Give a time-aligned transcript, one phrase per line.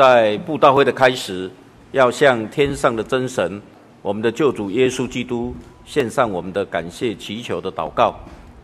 [0.00, 1.50] 在布道会的开始，
[1.92, 3.60] 要向天上的真神，
[4.00, 8.14] 我们的救主耶稣基督献上我们的感谢祈求的祷告，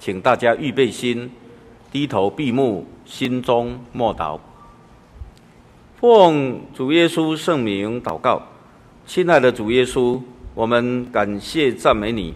[0.01, 1.30] 请大家预备心，
[1.93, 4.38] 低头闭目，心中默祷。
[6.01, 8.41] 奉主耶稣圣名祷告，
[9.07, 10.18] 亲爱的主耶稣，
[10.55, 12.34] 我们感谢赞美你，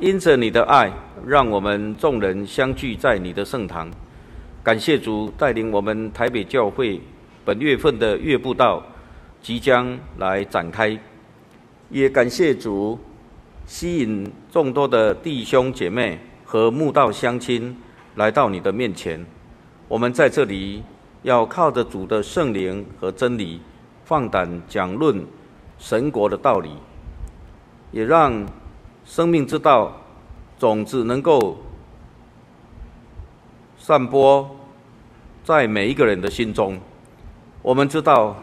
[0.00, 0.92] 因着你的爱，
[1.26, 3.90] 让我们众人相聚在你的圣堂。
[4.62, 7.00] 感谢主带领我们台北教会
[7.48, 8.82] 本月份的月布道
[9.40, 11.00] 即将来展开，
[11.88, 12.98] 也感谢主
[13.64, 17.74] 吸引众多的弟兄姐妹和慕道乡亲
[18.16, 19.24] 来到你的面前。
[19.88, 20.82] 我们在这里
[21.22, 23.62] 要靠着主的圣灵和真理，
[24.04, 25.24] 放胆讲论
[25.78, 26.72] 神国的道理，
[27.92, 28.44] 也让
[29.06, 29.90] 生命之道
[30.58, 31.56] 种子能够
[33.78, 34.54] 散播
[35.42, 36.78] 在每一个人的心中。
[37.60, 38.36] 我们知道，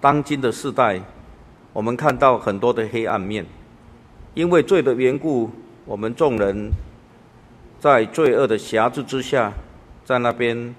[0.00, 1.02] 当今的世代，
[1.72, 3.44] 我们看到很多的黑暗面，
[4.32, 5.50] 因为罪的缘故，
[5.84, 6.70] 我们众人
[7.80, 9.52] 在罪恶的辖制之下，
[10.04, 10.72] 在那边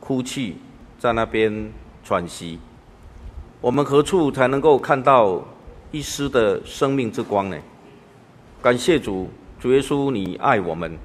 [0.00, 0.56] 哭泣，
[0.98, 1.70] 在那边
[2.02, 2.58] 喘息。
[3.60, 5.44] 我们何处才能够看到
[5.92, 7.58] 一丝的生命之光呢？
[8.62, 9.28] 感谢主，
[9.60, 10.96] 主耶稣，你爱我们，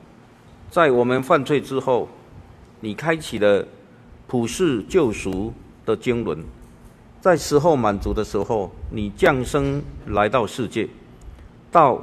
[0.70, 2.08] 在我们犯罪之后，
[2.80, 3.67] 你开启了
[4.27, 5.53] 普世救赎。
[5.92, 6.38] 的经纶，
[7.20, 10.88] 在时候满足的时候，你降生来到世界，
[11.70, 12.02] 道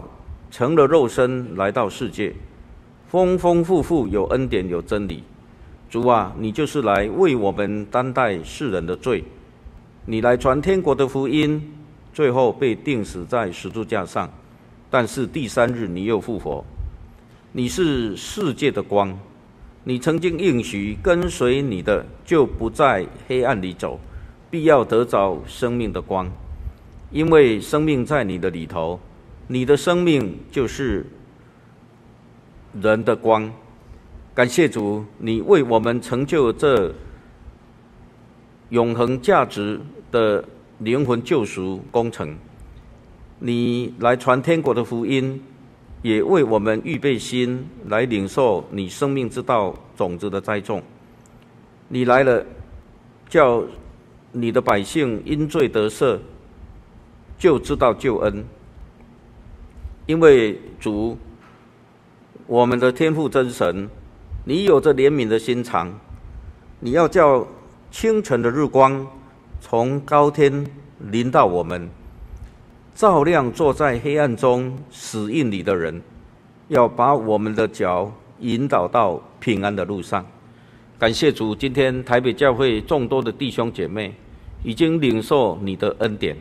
[0.51, 2.35] 成了肉身来到世界，
[3.09, 5.25] 丰丰富富有恩典有真理。
[5.89, 9.25] 主啊，你就是来为我们担待世人的罪，
[10.05, 11.73] 你来传天国的福音，
[12.13, 14.29] 最后被钉死在十字架上，
[14.91, 16.63] 但是第三日你又复活。
[17.53, 19.19] 你是世界的光。
[19.89, 23.99] 你曾经应许跟随你的，就不在黑暗里走，
[24.51, 26.31] 必要得着生命的光，
[27.11, 29.01] 因为生命在你的里头，
[29.47, 31.07] 你的生命就是
[32.83, 33.51] 人的光。
[34.35, 36.95] 感谢主，你为我们成就这
[38.69, 39.81] 永恒价值
[40.13, 40.45] 的
[40.81, 42.37] 灵魂救赎工程，
[43.39, 45.43] 你来传天国的福音。
[46.03, 50.83] 也为我们预备心来领受你生命之道种子的栽种。
[51.89, 52.45] 你来了，
[53.29, 53.65] 叫
[54.33, 56.19] 你的百姓因罪得赦，
[57.39, 58.45] 就知道救恩。
[60.07, 61.19] 因为主，
[62.47, 63.89] 我们的天父真神，
[64.45, 65.93] 你有着怜悯的心肠，
[66.81, 67.47] 你要叫
[67.91, 69.07] 清晨的日光
[69.61, 70.67] 从高天
[70.99, 71.91] 临到我们。
[72.99, 76.03] 照亮坐在黑暗中死荫里的人，
[76.67, 78.11] 要把我们的脚
[78.41, 80.27] 引导到平安的路上。
[80.99, 84.13] 感谢主，今天台北教会众多的弟兄姐妹
[84.65, 86.37] 已经领受你的恩典。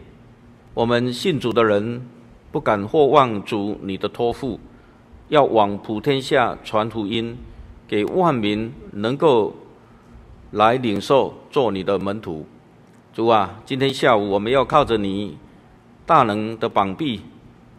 [0.73, 2.01] 我们信主的人
[2.51, 4.59] 不敢或忘主你的托付，
[5.29, 7.37] 要往普天下传福音，
[7.87, 9.53] 给万民能够
[10.49, 12.47] 来领受做你的门徒。
[13.13, 15.37] 主啊，今天下午我们要靠着你。
[16.07, 17.19] 大能的膀臂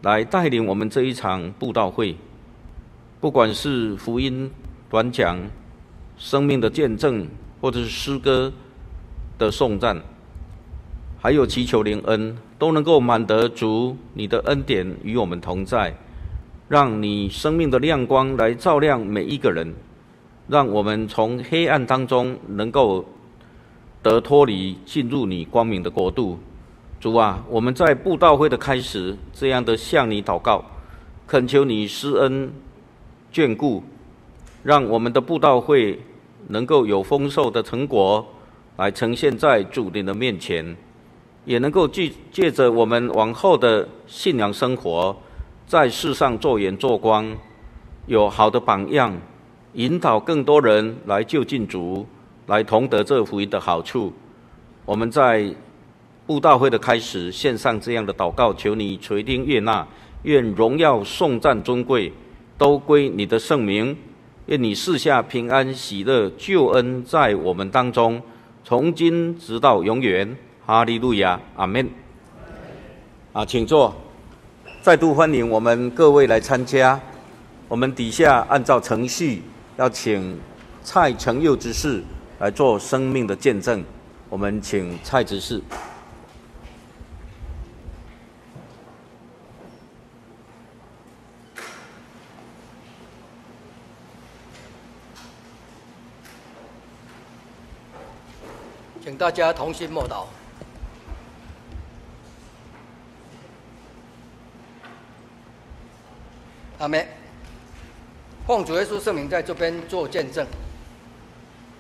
[0.03, 2.15] 来带领我们这一场布道会，
[3.21, 4.51] 不管是福音
[4.91, 5.39] 短讲、
[6.19, 7.27] 生命的见证，
[7.59, 8.53] 或者是诗歌
[9.39, 10.03] 的颂赞，
[11.19, 15.97] 还有祈求灵恩，都能够满得足你的恩典与我们同在，
[16.69, 19.75] 让你生命的亮光来照亮每一个人，
[20.49, 23.07] 让我们从黑暗当中能够
[24.03, 26.39] 得脱离，进入你光明的国度。
[27.01, 30.65] 主啊，我们在布道会的开始，这样的向你祷告，
[31.29, 32.53] 恳求你施恩
[33.33, 33.85] 眷顾，
[34.65, 36.01] 让我们的布道会
[36.49, 38.27] 能够有丰硕的成果
[38.79, 40.77] 来呈现在主你的面前，
[41.45, 45.17] 也能够借借着我们往后的信仰生活，
[45.69, 47.33] 在世上做盐做光，
[48.07, 49.17] 有好的榜样，
[49.75, 52.05] 引导更多人来就近主，
[52.49, 54.13] 来同得这福音的好处。
[54.85, 55.55] 我们在。
[56.29, 59.89] 布道会的开始，献上这样的祷告，求你垂听悦纳，
[60.25, 62.13] 愿荣耀颂赞尊贵
[62.59, 63.97] 都归你的圣名，
[64.45, 68.21] 愿你赐下平安喜乐救恩在我们当中，
[68.63, 70.37] 从今直到永远，
[70.67, 71.89] 哈利路亚，阿门。
[73.33, 73.95] 啊，请坐，
[74.83, 77.01] 再度欢迎我们各位来参加。
[77.69, 79.41] 我们底下按照程序，
[79.79, 80.39] 要请
[80.83, 82.03] 蔡成佑执事
[82.39, 83.83] 来做生命的见证。
[84.29, 85.63] 我们请蔡执事。
[99.09, 100.27] 请大家同心默祷。
[106.79, 107.09] 阿门。
[108.47, 110.47] 奉主耶稣圣名，在这边做见证。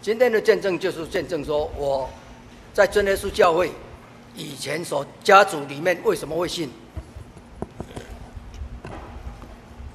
[0.01, 2.09] 今天的见证就是见证说，我
[2.73, 3.73] 在真耶稣教会
[4.35, 6.71] 以前所家族里面为什么会信？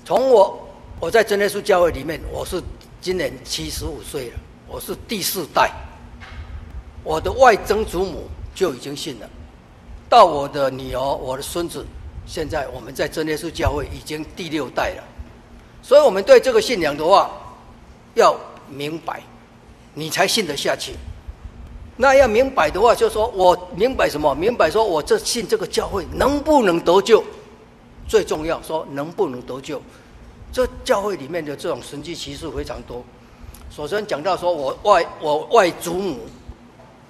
[0.06, 0.70] 从我
[1.00, 2.62] 我在真耶稣教会里面，我是
[3.02, 5.72] 今年七十五岁了，我是第四代。
[7.04, 9.30] 我的外曾祖母就已经信了，
[10.10, 11.86] 到我的女儿、我的孙子，
[12.26, 15.04] 现在我们在真耶稣教会已经第六代了。
[15.82, 17.30] 所以，我们对这个信仰的话，
[18.14, 18.36] 要
[18.70, 19.22] 明白，
[19.94, 20.94] 你才信得下去。
[21.98, 24.34] 那要明白的话，就说我明白什么？
[24.34, 27.24] 明白说我这信这个教会能不能得救？
[28.08, 29.82] 最重要，说能不能得救？
[30.52, 33.04] 这教会里面的这种神迹奇事非常多。
[33.70, 36.20] 首先讲到说，我外我外祖母，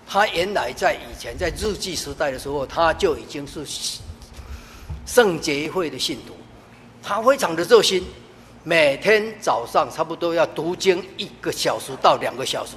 [0.05, 3.65] 他原来在以前在日记时代的时候，他就已经是
[5.05, 6.35] 圣洁会的信徒，
[7.01, 8.03] 他非常的热心，
[8.63, 12.73] 每天早上差不多要读经一个小时到两个小时。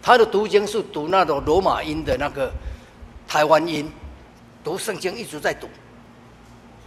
[0.00, 2.52] 他的读经是读那种罗马音的那个
[3.26, 3.90] 台湾音，
[4.62, 5.68] 读圣经一直在读。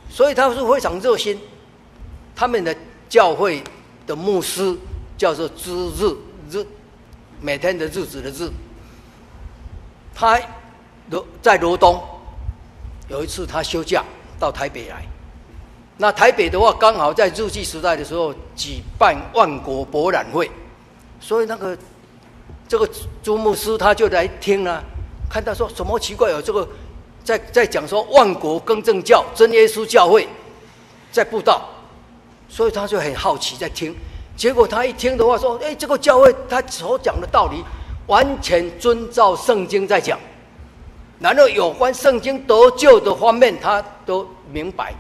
[0.10, 1.40] 所以他是非常热心，
[2.36, 2.76] 他们的
[3.10, 3.62] 教会
[4.08, 4.76] 的牧师
[5.18, 6.16] 叫做知日
[6.50, 6.66] 日，
[7.42, 8.50] 每天的日子的日。
[10.14, 10.40] 他
[11.10, 12.02] 罗在罗东，
[13.08, 14.04] 有一次他休假
[14.40, 15.06] 到台北来，
[15.98, 20.50] 那台北的话刚好在日据时代的时候举办万国博览会，
[21.20, 21.78] 所以那个
[22.68, 22.90] 这个
[23.24, 24.84] 朱牧师他就来听了，
[25.30, 26.68] 看他说什么奇怪有这个。
[27.24, 30.28] 在在讲说万国更正教真耶稣教会，
[31.12, 31.62] 在布道，
[32.50, 33.96] 所以他就很好奇在听。
[34.36, 37.64] 结果他一听的话说：“哎，这个教会他所讲的道理，
[38.08, 40.20] 完全遵照圣经在讲。
[41.20, 44.94] 然后有关圣经得救的方面，他都明白，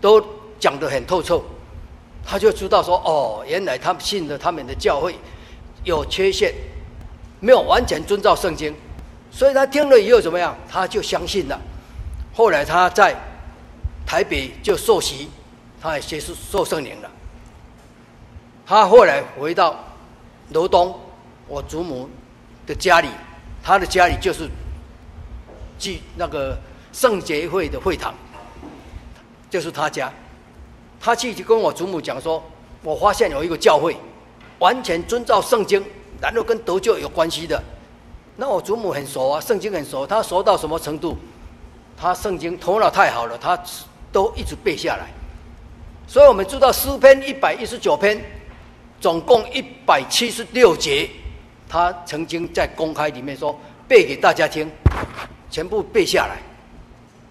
[0.00, 0.24] 都
[0.60, 1.40] 讲得很透彻。
[2.24, 5.14] 他就知道说：哦，原来他们信的他们的教会
[5.82, 6.54] 有缺陷，
[7.40, 8.74] 没有完全遵照圣经。”
[9.32, 10.56] 所以他听了以后怎么样？
[10.70, 11.60] 他就相信了。
[12.32, 13.16] 后来他在
[14.06, 15.28] 台北就受洗，
[15.80, 17.10] 他也接受受圣灵了。
[18.64, 19.76] 他后来回到
[20.50, 20.96] 罗东，
[21.48, 22.08] 我祖母
[22.66, 23.08] 的家里，
[23.62, 24.48] 他的家里就是
[25.78, 26.56] 即那个
[26.92, 28.14] 圣洁会的会堂，
[29.50, 30.12] 就是他家。
[31.00, 32.42] 他去就跟我祖母讲说
[32.82, 33.94] ：“我发现有一个教会，
[34.58, 35.84] 完全遵照圣经，
[36.20, 37.62] 然后跟得救有关系的。”
[38.36, 41.18] 那我祖母很熟啊，圣经很熟，她熟到什么程度？
[41.96, 43.56] 她圣经头脑太好了，她
[44.10, 45.06] 都一直背下来。
[46.06, 48.20] 所以我们知道诗篇一百一十九篇，
[49.00, 51.08] 总共一百七十六节，
[51.68, 53.58] 他曾经在公开里面说
[53.88, 54.70] 背给大家听，
[55.50, 56.38] 全部背下来，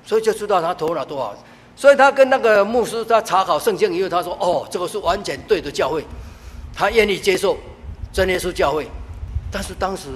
[0.05, 1.35] 所以就知道他头脑多好。
[1.75, 6.05] 所以他跟那个牧师他查考圣经以后，他说：“哦，这个是完全对的教会，
[6.73, 7.57] 他愿意接受
[8.11, 8.87] 真耶稣教会。”
[9.51, 10.09] 但是当时。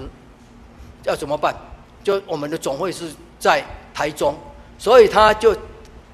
[1.04, 1.56] 要怎么办？
[2.04, 3.64] 就我们的总会是在
[3.94, 4.36] 台中，
[4.78, 5.56] 所以他就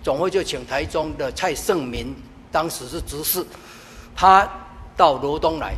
[0.04, 2.14] 总会就请台中的蔡圣民，
[2.52, 3.44] 当时是执事，
[4.16, 4.48] 他
[4.96, 5.74] 到罗东来，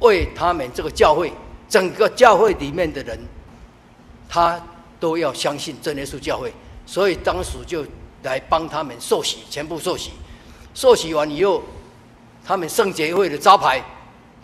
[0.00, 1.30] 为他们这个教会
[1.68, 3.18] 整个教会里面的人，
[4.28, 4.60] 他
[5.00, 6.52] 都要相信真耶稣教会，
[6.86, 7.84] 所以当时就
[8.22, 10.12] 来帮他们受洗，全部受洗。
[10.74, 11.62] 受洗完以后，
[12.44, 13.82] 他们圣洁会的招牌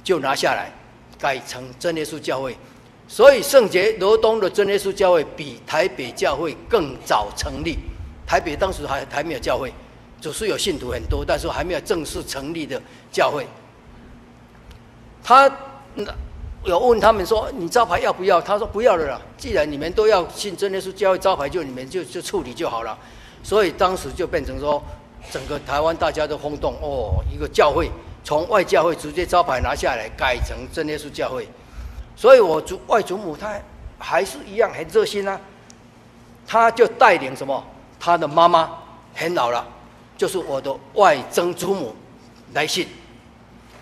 [0.03, 0.73] 就拿下来，
[1.19, 2.57] 改成真耶稣教会。
[3.07, 7.79] 所以圣洁罗东的真耶稣教会比台北教会更早成立。
[8.27, 9.71] 台北当时还还没有教会，
[10.21, 12.81] 只是有信徒很多，但是还没有正式成立的
[13.11, 13.47] 教会。
[15.23, 15.51] 他
[15.95, 16.05] 那
[16.65, 19.21] 有问他们说：“你招牌要不要？”他说：“不要了啦。
[19.37, 22.97] 既然你们都要信真耶稣教会，招牌就你们就就处理就好了。”
[23.43, 24.83] 所以当时就变成说，
[25.31, 27.91] 整个台湾大家都轰动哦，一个教会
[28.23, 31.49] 从外教会直接招牌拿下来，改成真耶稣教会。
[32.15, 33.53] 所以，我祖外祖母她
[33.99, 35.41] 还是一样很热心啊。
[36.47, 37.65] 她就带领什么？
[37.99, 38.71] 她的妈妈
[39.15, 39.67] 很老了，
[40.17, 41.97] 就是我的外曾祖母
[42.53, 42.87] 来信。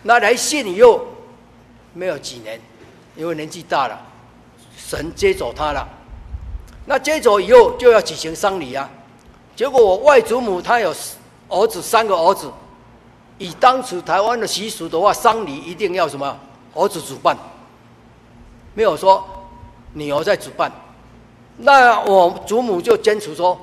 [0.03, 1.07] 那来信以后，
[1.93, 2.59] 没有几年，
[3.17, 4.00] 因为年纪大了，
[4.76, 5.87] 神接走他了。
[6.87, 8.88] 那接走以后就要举行丧礼啊。
[9.55, 10.95] 结果我外祖母她有
[11.49, 12.50] 儿子三个儿子，
[13.38, 16.37] 以当时台湾的习俗的话，丧礼一定要什么？
[16.75, 17.37] 儿子主办。
[18.75, 19.23] 没有说
[19.93, 20.71] 女儿在主办，
[21.59, 23.59] 那我祖母就坚持说，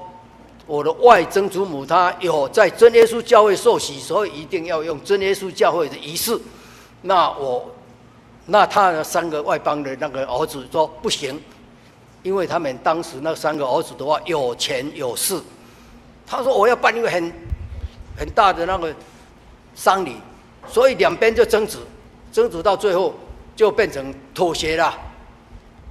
[0.66, 6.39] 我的外曾祖母她有在真耶稣教会受洗，所以一定要用真耶稣教会的仪式。
[7.01, 7.72] 那我，
[8.50, 11.38] 那他的三个外邦的那个儿子说不行，
[12.24, 15.38] 因为他们当时那三个儿子的话有钱有势，
[16.25, 17.32] 他说我要办一个很
[18.18, 18.96] 很大的那个
[19.75, 20.16] 丧礼，
[20.66, 21.77] 所以两边就争执，
[22.32, 23.13] 争执到最后
[23.54, 24.94] 就变成妥协了。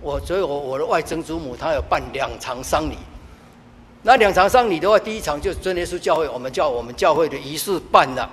[0.01, 2.97] 我所以我我的外曾祖母她有办两场丧礼，
[4.03, 8.27] 那两场丧礼的话，第一场就是真耶稣教会，我们叫我们教会的仪式办了，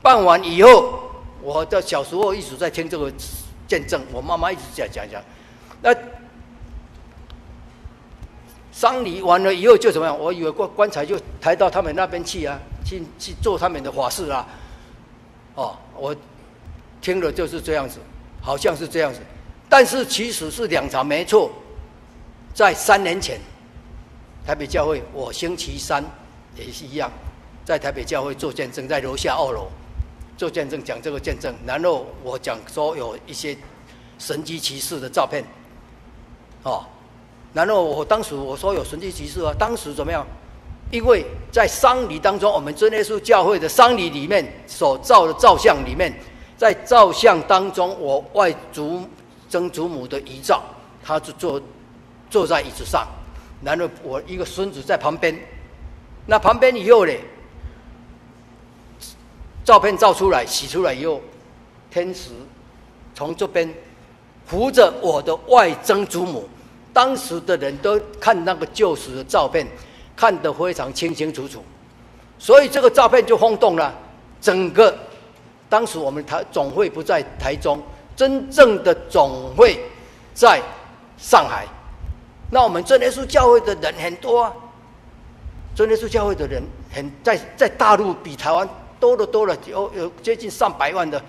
[0.00, 1.00] 办完以后，
[1.42, 3.10] 我的小时候一直在听这个
[3.68, 5.22] 见证，我妈妈一直在讲讲，
[5.80, 5.94] 那。
[8.70, 10.16] 丧礼完了以后就怎么样？
[10.16, 14.46] 我以为棺棺材就抬到他们那边去啊，去去做他们的法事啊。
[15.56, 16.14] 哦，我
[17.00, 17.98] 听了就是这样子，
[18.40, 19.18] 好像是这样子，
[19.68, 21.50] 但是其实是两场没错。
[22.54, 23.40] 在三年前，
[24.46, 26.04] 台北教会我星期三
[26.54, 27.10] 也是一样，
[27.64, 29.66] 在台北教会做见证，在楼下二楼
[30.38, 33.54] 做见证讲这个见证，然后我讲说有一些
[34.18, 35.44] 神迹奇事的照片，
[36.62, 36.86] 哦。
[37.52, 40.24] 然后我当时我说有神迹奇事啊，当时怎么样？
[40.90, 46.14] 因为在丧礼当中，我们真耶稣教会的丧礼里面所照的照相里面，
[46.56, 49.02] 在照相当中，我外祖
[49.48, 50.62] 曾祖母的遗照，
[51.02, 51.60] 他就坐
[52.30, 53.08] 坐在椅子上，
[53.62, 55.36] 然后我一个孙子在旁边，
[56.26, 57.12] 那旁边以后呢，
[59.68, 61.20] 照片照出来洗出来以后，
[61.90, 62.30] 天使
[63.14, 63.68] 从这边
[64.46, 66.48] 扶着我的外曾祖母。
[66.90, 69.66] 当时的人都看那个旧时的照片，
[70.16, 71.62] 看得非常清清楚楚，
[72.38, 73.94] 所以这个照片就轰动了
[74.40, 74.96] 整个。
[75.68, 77.78] 当时我们台总会不在台中，
[78.16, 79.78] 真正的总会
[80.32, 80.62] 在
[81.18, 81.66] 上海。
[82.50, 84.52] 那我们真耶稣教会的人很多啊，
[85.74, 88.66] 真耶稣教会的人很在在大陆比台湾
[89.00, 91.22] 多了多了，有有接近上百万的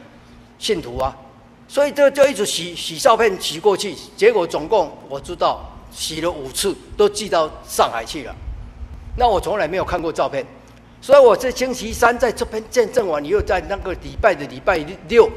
[0.57, 1.15] 信徒啊。
[1.67, 8.35] 所以这就一直洗洗照片洗过去，结果总共我知道洗了五次，都寄到上海去了。
[9.15, 10.43] 那我从来没有看过照片，
[10.99, 15.29] 所以我这星期三在这边见证完以后，在那个礼拜的礼拜六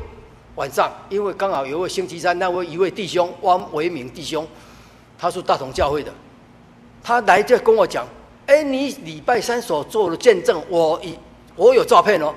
[0.55, 4.47] 晚上，因为刚好有一位星期三那位一位弟兄汪维明弟兄，
[5.19, 6.11] 他是大同教会的，
[7.03, 8.07] 他来这跟我讲
[8.47, 11.15] ：“哎，你礼拜三所做的见证，我已
[11.57, 12.35] 我有照片哦。”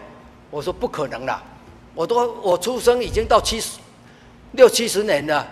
[0.51, 1.43] 我说：“不可能啦，
[1.93, 3.79] 我都我出生已经到七十。”
[4.53, 5.45] 六七十年了，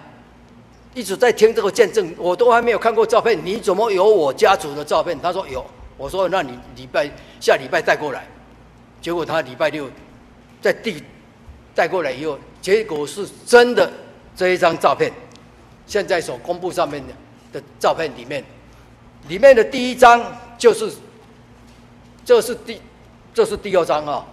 [0.93, 3.37] 一直在听这个见证，我都还没有看过照片。
[3.43, 5.19] 你怎么有我家族的照片？
[5.19, 5.65] 他说有。
[5.97, 8.25] 我说那你礼拜下礼拜带过来。
[9.01, 9.89] 结果他礼拜六
[10.61, 11.03] 在地
[11.75, 13.91] 带过来以后，结果是真的
[14.35, 15.11] 这一张照片。
[15.85, 17.13] 现在所公布上面的
[17.59, 18.43] 的照片里面，
[19.27, 20.23] 里面的第一张
[20.57, 20.89] 就是，
[22.23, 22.79] 这是第
[23.33, 24.25] 这是第二张啊。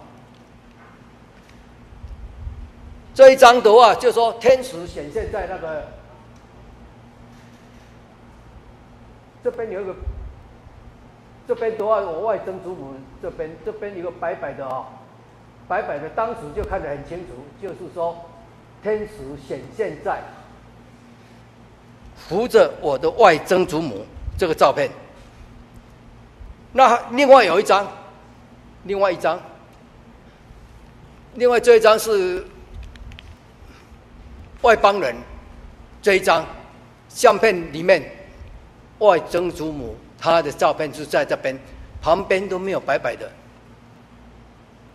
[3.13, 5.85] 这一张的话，就说天使显现在那个
[9.43, 9.95] 这边有一个，
[11.47, 14.85] 这边的话，我外曾祖母这边这边有个白白的啊、
[15.67, 18.15] 白白的，当时就看得很清楚，就是说
[18.81, 19.07] 天使
[19.45, 20.21] 显现在
[22.15, 24.05] 扶着我的外曾祖母
[24.37, 24.89] 这个照片。
[26.71, 27.85] 那另外有一张，
[28.83, 29.39] 另外一张，
[31.35, 32.45] 另外这一张是。
[34.61, 35.15] 外邦人
[36.03, 36.45] 这一张
[37.09, 37.99] 相片里面，
[38.99, 41.59] 外曾祖母她的照片是在这边，
[41.99, 43.27] 旁边都没有白白的，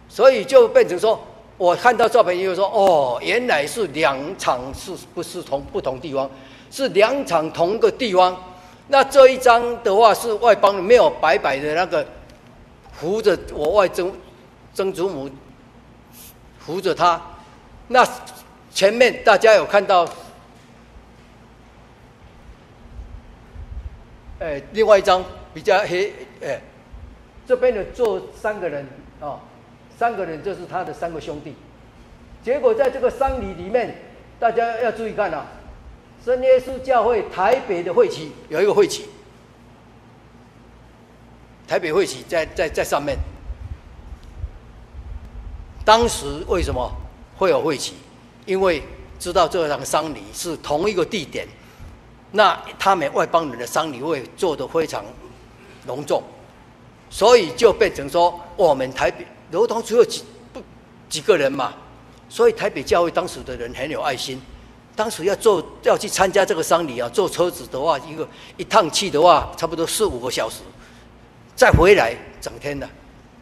[0.09, 1.21] 所以就变成说，
[1.59, 6.31] 我看到照片以后说，哦，原来是两场是不是同不同地方，
[6.71, 8.41] 是两场同个地方。
[8.87, 12.07] 那这一张的话是外邦人没有白白的那个
[12.99, 14.13] 扶着我外曾
[14.75, 15.31] 曾祖母
[16.59, 17.21] 扶着他，
[17.89, 18.07] 那。
[18.77, 20.07] 前面大家有看到，
[24.39, 25.25] 哎，另外一张
[25.55, 26.13] 比较黑，
[26.43, 26.61] 哎，
[27.47, 28.85] 这边的坐三个人
[29.19, 29.41] 啊、哦，
[29.97, 31.55] 三个人就是他的三个兄弟。
[32.45, 33.97] 结果在这个丧礼里面，
[34.39, 35.47] 大家要注意看啊，
[36.23, 39.09] 真耶稣教会台北的会旗有一个会旗，
[41.67, 43.17] 台北会旗在在在上面。
[45.85, 46.91] 当时为什么
[47.37, 47.95] 会有会旗？
[48.45, 48.83] 因为
[49.19, 51.47] 知道这场丧礼是同一个地点，
[52.33, 55.05] 那他们外邦人的丧礼会做得非常
[55.87, 56.23] 隆重，
[57.11, 60.61] 所以就变成说，我们台北流通只有几不
[61.09, 61.73] 几个人嘛，
[62.29, 64.41] 所以台北教会当时的人很有爱心，
[64.95, 70.59] 当时要坐要去参加这个丧礼啊，坐车子的话，一个一趟去的话，差不多四五个小时，
[71.57, 72.89] 再回来整天的，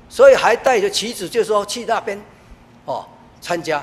[0.09, 2.19] 所以还带着妻子，就说去那边
[2.87, 3.05] 哦
[3.41, 3.83] 参加。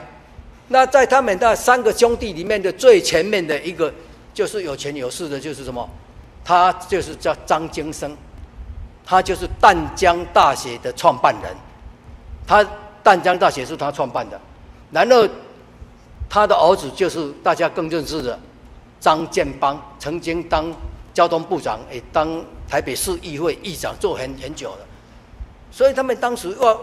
[0.70, 3.94] 那在他们那三个兄弟里面的最前面的一个，
[4.34, 5.88] 就是有钱有势的，就是什么？
[6.44, 8.16] 他就是叫张经生，
[9.06, 11.56] 他就是淡江大学的创办人，
[12.48, 12.66] 他
[13.04, 14.40] 淡江大学是他创办的。
[14.92, 15.28] 然后
[16.30, 18.40] 他的儿子就是大家更认识的
[19.00, 20.74] 张建邦，曾经当
[21.14, 24.78] 交通部长，也当台北市议会议长，做很很久了。
[25.70, 26.82] 所以他们当时要，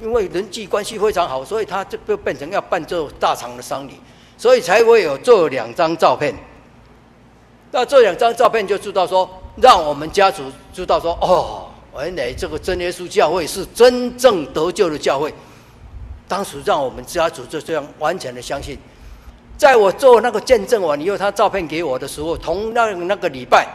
[0.00, 4.00] 因为人际关系非常好，所以他就就变成要办这大场的丧礼，
[4.38, 6.34] 所以才会有这两张照片。
[7.70, 11.68] 那这两张照片就知道说，让我们家族知道说，哦，
[11.98, 15.34] 原来这个真耶稣教会是真正得救的教会。
[16.26, 18.78] 当时让我们家族就这样完全的相信。
[19.58, 23.68] 在我做那个见证完以后，他照片给我的时候，同样那个礼拜，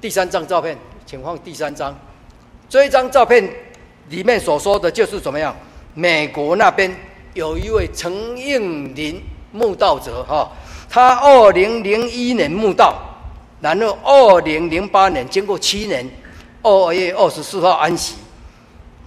[0.00, 1.96] 第三张照片，请放第三张。
[2.68, 3.48] 这一张照片
[4.10, 5.54] 里面所说的就是怎么样？
[5.94, 6.94] 美国那边
[7.34, 10.50] 有一位陈应林墓道者哈，
[10.88, 12.94] 他二零零一年墓道，
[13.60, 16.08] 然后二零零八年经过七年，
[16.62, 18.16] 二月二十四号安息。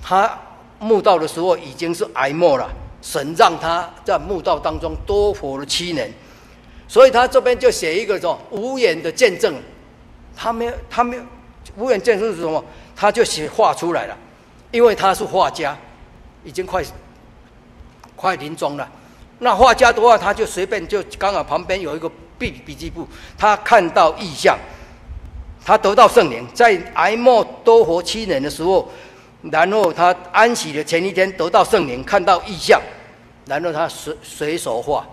[0.02, 0.38] 他
[0.80, 2.70] 墓道的时候已经是癌末了，
[3.02, 6.12] 神让他在墓道当中多活了七年，
[6.88, 9.56] 所以他这边就写一个说无言的见证，
[10.42, 11.24] 他没有他没有
[11.76, 12.64] 无言见证是什么？
[12.96, 14.18] 他就写画出来了，
[14.72, 15.78] 因为他是画家，
[16.44, 16.84] 已经快
[18.16, 18.90] 快临终了。
[19.38, 23.08] 那画家的话，他就随便就刚好旁边有一个笔笔记簿，
[23.38, 24.58] 他看到异象，
[25.64, 28.90] 他得到圣灵，在癌末多活七年的时候，
[29.52, 32.82] 然后他安息的前一天得到圣灵，看到异象，
[33.46, 35.08] 然后他随随手画，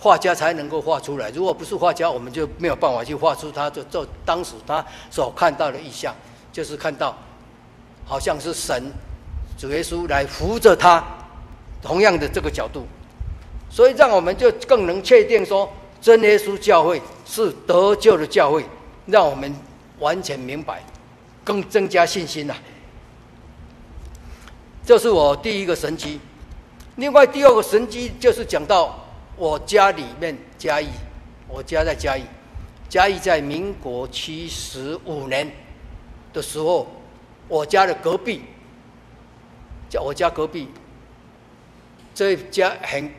[0.00, 1.30] 画家才能够画出来。
[1.30, 6.12] 如果不是画家，我们就没有办法去画出他就就当时他所看到的意象。
[6.52, 7.16] 就是看到，
[8.04, 8.90] 好像是神
[9.56, 11.00] 主耶稣来扶着他，
[11.80, 12.84] 同样的这个角度，
[13.70, 18.64] 所以让我们就更能确定说，真耶稣教会是得救的教会，
[19.06, 19.54] 让我们
[20.00, 20.82] 完全明白，
[21.44, 22.56] 更增加信心呐。
[24.84, 26.18] 这是我第一个神迹，
[26.96, 28.99] 另外第二个神迹就是讲到
[29.40, 30.86] 我家里面嘉义，
[31.48, 32.20] 我家在嘉义，
[32.90, 35.50] 嘉义在民国七十五年。
[36.30, 36.86] 的时候，
[37.48, 38.42] 我家的隔壁，
[39.88, 40.68] 叫我家隔壁，
[42.14, 43.10] 这家很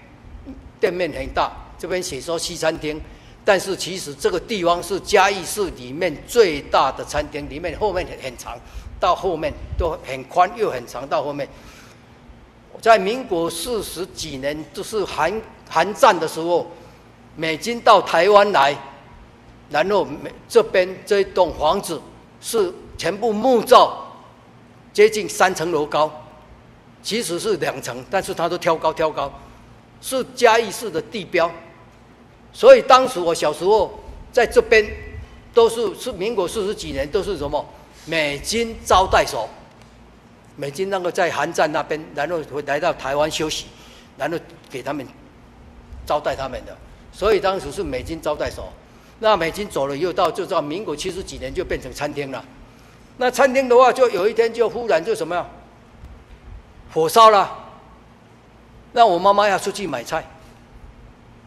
[0.80, 3.02] 店面很大，这边写说西餐厅，
[3.44, 8.56] 但是其实这个地方是嘉义市里面最大的餐厅，里面后面很很长，
[9.00, 11.50] 到后面都很宽又很长，到后面，
[12.80, 15.34] 在民国四十几年，就是韩
[15.72, 16.70] 韩战的时候，
[17.36, 18.76] 美军到台湾来，
[19.70, 22.00] 然后美这边这一栋房子
[22.40, 22.72] 是。
[22.98, 23.98] 全部木造，
[24.94, 26.12] 接近三层楼高，
[27.02, 29.34] 其实是两层，但是它都挑高挑高，
[30.00, 31.52] 是嘉义市的地标。
[32.54, 34.00] 所以当时我小时候
[34.32, 34.86] 在这边，
[35.52, 37.66] 都是是民国四十几年，都是什么
[38.06, 39.50] 美军招待所。
[40.56, 43.66] 美军那个在韩战那边，然后回来到台湾休息，
[44.16, 44.38] 然后
[44.70, 45.08] 给他们
[46.06, 46.76] 招待他们的。
[47.12, 48.72] 所以当时是美军招待所。
[49.20, 52.44] 那美军走了以后，到就到民国七十几年就变成餐厅了。
[53.18, 55.46] 那餐厅的话，就有一天就忽然就什么呀？
[56.94, 57.50] 火烧了。
[58.94, 60.26] 那我妈妈要出去买菜。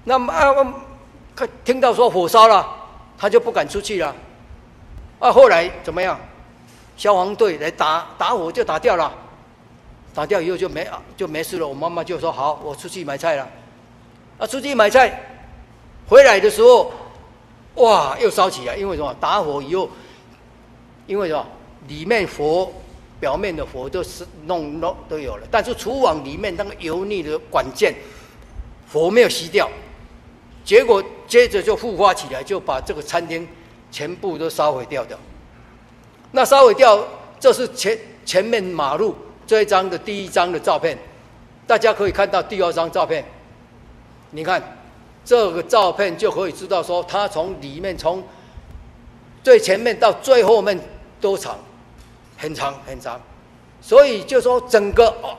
[0.04, 0.54] 那么啊，
[1.34, 2.66] 看听到说火烧了，
[3.18, 4.14] 她就不敢出去了。
[5.18, 6.18] 啊，后来怎么样？
[6.96, 9.12] 消防队来打打火就打掉了。
[10.14, 11.66] 打掉以后就没就没事了。
[11.66, 13.48] 我妈妈就说：“好，我出去买菜了。”
[14.38, 15.20] 啊，出去买菜，
[16.08, 16.92] 回来的时候，
[17.76, 19.14] 哇，又烧起来，因为什么？
[19.20, 19.88] 打火以后。
[21.06, 21.46] 因为什么？
[21.86, 22.72] 里面火，
[23.20, 27.94] 表面的火都是弄弄都有了，但是厨房里面那个油腻的管件，
[28.90, 29.68] 火没有熄掉，
[30.64, 33.46] 结果接着就复发起来，就把这个餐厅
[33.90, 35.18] 全部都烧毁掉的。
[36.32, 37.06] 那烧毁掉，
[37.38, 39.14] 这是前前面马路
[39.46, 40.96] 这一张的第一张的照片，
[41.66, 43.22] 大家可以看到第二张照片，
[44.34, 44.62] 你看
[45.24, 48.22] 这个照片就可以知道说，它从里面从
[49.42, 50.78] 最前面到最后面。
[51.20, 51.56] 多长，
[52.36, 53.18] 很长很长，
[53.80, 55.34] 所以就说整个二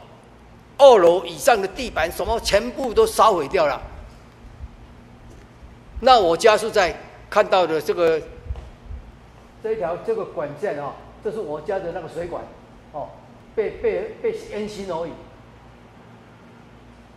[0.80, 3.80] 二楼以上的地板什么全部都烧毁掉了。
[6.00, 6.96] 那我家是在
[7.30, 8.20] 看到的这个
[9.62, 12.44] 这一条这个管线啊，这是我家的那个水管，
[12.92, 13.10] 哦，
[13.54, 15.12] 被被被烟熏而已。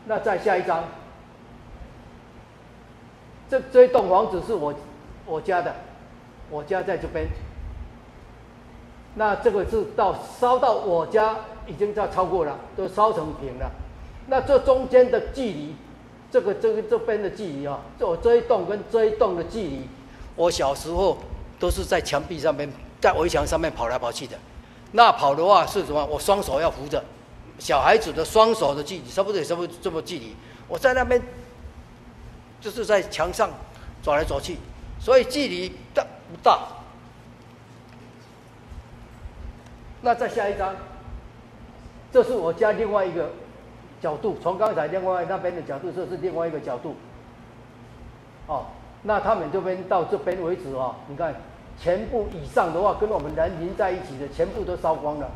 [0.04, 0.84] 那再下一张，
[3.50, 4.74] 这这一栋房子是我
[5.26, 5.74] 我家的，
[6.50, 7.26] 我家在这边。
[9.14, 13.70] 那这个是到烧到我家已经在超过了，都烧成平了。
[14.26, 15.74] 那这中间的距离，
[16.30, 19.88] 这个这个这边的距离啊，我这一栋跟这一栋的距离，
[20.36, 21.16] 我小时候
[21.58, 24.36] 都是在墙壁上面，在围墙上面跑来跑去的。
[24.92, 26.04] 那跑的话是什么？
[26.06, 27.02] 我双手要扶着，
[27.58, 30.36] 小孩子的双手的距离，差不多也差不多这么距离。
[30.68, 31.20] 我在那边
[32.60, 33.50] 就是在墙上
[34.02, 34.56] 走来走去，
[35.00, 36.60] 所以距离大不大？
[40.00, 40.74] 那再下一张，
[42.12, 43.30] 这是我家另外一个
[44.00, 46.94] 角度，从刚才另外那边的角度，这是另外一个角度。
[48.46, 48.66] 哦，
[49.02, 51.34] 那他们这边到这边为止哦，你看
[51.80, 55.30] 全部以上的话，跟我们人连在一起的，全部都烧光了。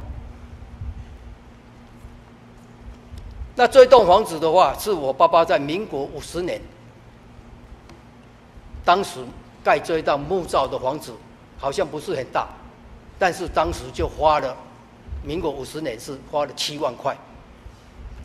[3.54, 6.60] 那这栋房子的话，是我爸爸在民国五十年，
[8.84, 9.20] 当时
[9.62, 11.12] 盖这一栋木造的房子，
[11.58, 12.48] 好像不是很大，
[13.18, 14.56] 但是当时就花了，
[15.22, 17.16] 民国五十年是花了七万块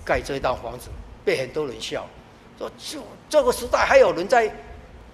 [0.03, 0.89] 盖这一栋房子，
[1.23, 2.05] 被很多人笑，
[2.57, 4.51] 说就这个时代还有人在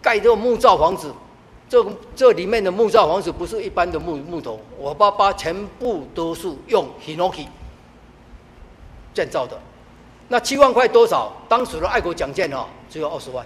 [0.01, 1.13] 盖这个木造房子，
[1.67, 7.47] 这个这里面的木造房子不是一般的木木头，我爸爸全部都是用 Hinoki
[9.13, 9.59] 建造的。
[10.29, 11.33] 那七万块多少？
[11.49, 13.45] 当时的爱国奖券哦，只有二十万。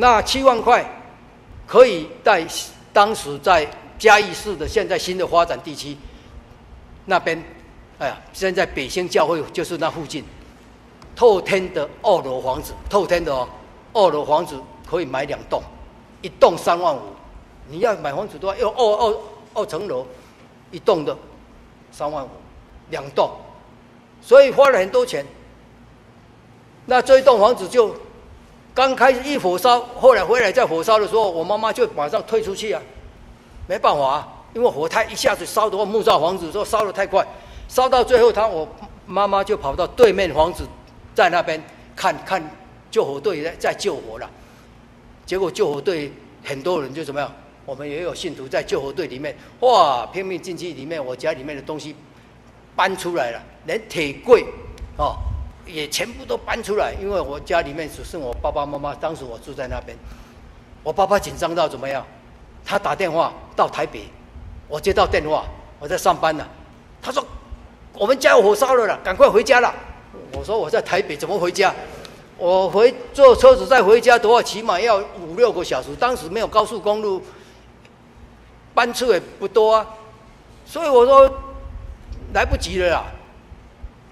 [0.00, 0.84] 那七万块
[1.66, 2.46] 可以在
[2.92, 5.96] 当时在嘉义市的现在新的发展地区
[7.04, 7.42] 那边，
[7.98, 10.22] 哎呀，现在北兴教会就是那附近，
[11.16, 13.48] 透天的二楼房子，透天的哦，
[13.92, 14.56] 二楼房子
[14.88, 15.60] 可以买两栋，
[16.22, 17.00] 一栋三万五。
[17.68, 19.20] 你要买房子的话，要二二
[19.54, 20.06] 二层楼，
[20.70, 21.16] 一栋的
[21.90, 22.28] 三万五，
[22.90, 23.28] 两栋。
[24.22, 25.26] 所以花了很多钱。
[26.86, 27.94] 那这一栋房子就
[28.78, 32.80] 刚开始一火烧，后来回来再火烧的时候，我妈妈就马上退出去啊，
[33.66, 37.26] 没办法啊，因为火太一下子烧的话，木造房子说烧的太快，
[37.66, 38.68] 烧到最后，他我
[39.04, 40.64] 妈妈就跑到对面房子，
[41.12, 41.60] 在那边
[41.96, 42.40] 看看
[42.88, 44.30] 救火队在在救火了。
[45.26, 46.12] 结果救火队
[46.44, 47.28] 很多人就怎么样，
[47.66, 51.96] 我们也有信徒在救火队里面，哇，拼命进去里面，我家里面的东西
[52.76, 53.42] 搬出来了。
[53.66, 54.46] 连铁柜，
[54.98, 55.16] 哦，
[55.68, 58.94] 也全部都搬出来，因为我家里面只剩我爸爸妈妈。
[58.94, 59.96] 当时我住在那边，
[60.82, 62.04] 我爸爸紧张到怎么样？
[62.64, 64.08] 他打电话到台北，
[64.66, 65.44] 我接到电话，
[65.78, 66.46] 我在上班呢。
[67.00, 67.24] 他说
[67.94, 69.72] ：“我们家有火烧了了，赶快回家了。”
[70.32, 71.72] 我说：“我在台北，怎么回家？
[72.36, 75.94] 我回坐车子再回家的话，起码要五六个小时。
[75.94, 77.22] 当时没有高速公路，
[78.74, 79.86] 班次也不多啊，
[80.66, 81.32] 所以我说
[82.32, 83.04] 来不及了啦。”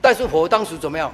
[0.00, 1.12] 但是火当时怎么样？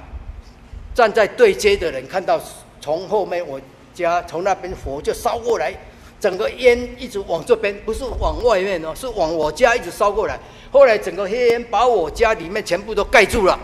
[0.93, 2.39] 站在对街的人看到，
[2.79, 3.59] 从后面我
[3.93, 5.73] 家从那边火就烧过来，
[6.19, 10.39] 整个烟一直往这边，不是往外面哦，是往我家一直烧过来。
[10.71, 13.59] 后来整个黑烟把我家里面全部都盖住了。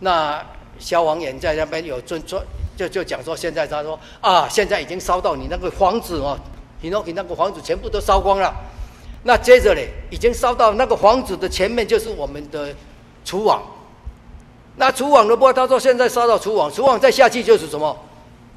[0.00, 0.44] 那
[0.78, 2.42] 消防员在那边有尊说，
[2.76, 6.38] 就就讲说，现在他说啊，现在已经烧到你那个房子哦，
[6.80, 8.52] 你那你那个房子全部都烧光了。
[9.22, 12.74] 那接着呢，已经烧到那个房子的前面，就是我们的。
[13.26, 13.62] 厨网，
[14.76, 17.96] 那厨网的话，他说现在烧到厨网，厨网再下去就是什么？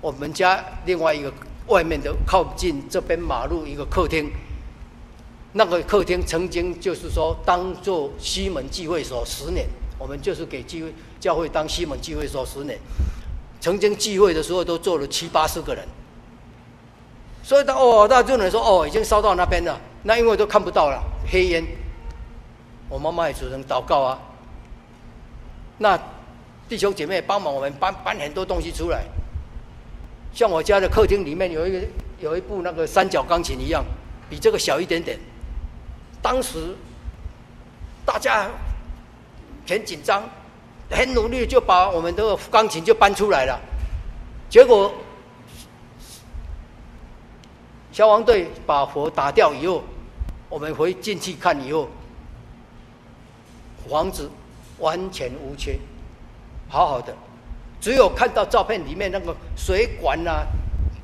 [0.01, 1.31] 我们家另外一个
[1.67, 4.31] 外面的靠近这边马路一个客厅，
[5.53, 12.79] 那个客厅曾经就是说当做西门聚会所十年，我们就是给聚会教会当西门聚会所十年，
[13.59, 15.83] 曾经聚会的时候都坐了七八十个人，
[17.43, 21.63] 所以他哦，那就能说哦，已经烧到那边了，那因为都看不到了黑烟，
[22.87, 24.19] 我妈妈也只能祷告啊。
[25.77, 25.99] 那
[26.67, 29.03] 弟兄姐妹帮忙我们搬搬很多东西出来，
[30.33, 31.87] 像我家的客厅里面有一个
[32.19, 33.85] 有一部那个三角钢琴一样，
[34.29, 35.19] 比这个小一点点。
[36.21, 36.75] 当时
[38.05, 38.49] 大家
[39.67, 40.27] 很紧张，
[40.89, 43.59] 很努力就把我们的钢琴就搬出来了，
[44.49, 44.93] 结果
[47.91, 49.83] 消防队把火打掉以后，
[50.49, 51.87] 我们回进去看以后，
[53.87, 54.29] 房子。
[54.79, 55.77] 完全无缺，
[56.69, 57.13] 好好的，
[57.79, 60.45] 只有看到照片里面那个水管、啊，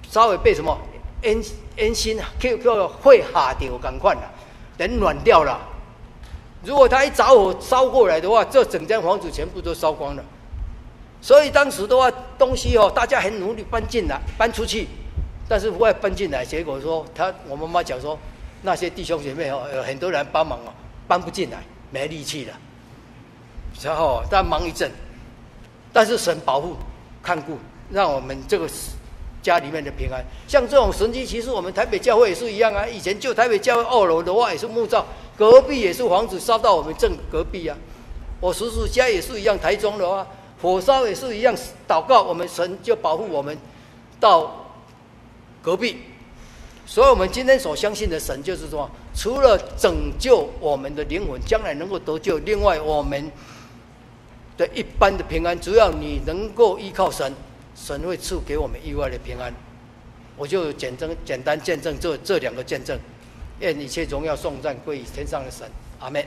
[0.10, 0.78] 稍微被什么
[1.24, 1.42] 烟
[1.78, 4.22] 烟芯 Q Q 会哈掉，赶快了，
[4.78, 5.60] 等软掉了。
[6.64, 10.24] 如果他一着火烧过来的话，这整间房子全部都烧光了。
[11.22, 14.88] 所以当时的话，东西哦，大家很努力搬进来，搬出去，
[15.48, 18.18] 但是不会搬进来，结果说他我妈妈讲说，
[18.62, 20.72] 那些弟兄姐妹哦，有很多人帮忙哦，
[21.08, 21.58] 搬不进来，
[21.92, 22.54] 没力气了。
[23.82, 24.90] 然后再忙一阵，
[25.92, 26.76] 但是神保护、
[27.22, 27.58] 看顾，
[27.90, 28.70] 让我们这个
[29.42, 30.24] 家里面的平安。
[30.48, 32.88] 像这种神迹，其实我们台北教会也是一样啊。
[32.88, 35.06] 以前就台北教会二楼的话也是木造，
[35.38, 37.76] 隔壁也是房子烧到我们正隔壁啊。
[38.40, 40.26] 我叔叔家也是一样，台中的话
[40.62, 41.54] 火烧也是一样，
[41.88, 43.58] 祷告我们神就保护我们
[44.20, 44.66] 到
[45.62, 45.98] 隔壁。
[46.86, 53.30] 所以我们今天所相信的神就是说，除了拯救我们的灵魂，将来能够得救，另外我们。
[54.58, 57.34] 的一般的平安，只要你能够依靠神，
[57.76, 59.54] 神会赐给我们意外的平安。
[60.36, 62.98] 我就简单简单见证这这两个见证，
[63.60, 66.26] 愿一切荣耀颂赞归于天上的神，阿门。